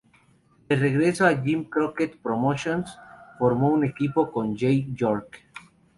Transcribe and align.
De 0.67 0.75
regreso 0.75 1.27
a 1.27 1.35
Jim 1.43 1.61
Crockett 1.75 2.17
Promotions, 2.27 2.97
formó 3.37 3.69
un 3.69 3.83
equipo 3.85 4.31
con 4.31 4.57
Jay 4.57 4.89
York. 4.95 5.37